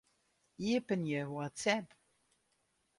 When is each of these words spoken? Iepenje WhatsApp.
Iepenje 0.67 1.21
WhatsApp. 1.35 1.89